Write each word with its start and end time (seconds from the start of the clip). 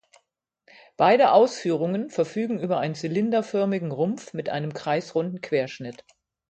Beide 0.97 1.31
Ausführungen 1.31 2.09
verfügen 2.09 2.59
über 2.59 2.79
einen 2.79 2.95
zylinderförmigen 2.95 3.91
Rumpf 3.91 4.33
mit 4.33 4.49
einem 4.49 4.73
kreisrunden 4.73 5.41
Querschnitt. 5.41 6.03